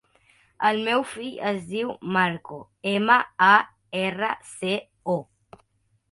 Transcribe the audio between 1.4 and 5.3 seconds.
es diu Marco: ema, a, erra, ce, o.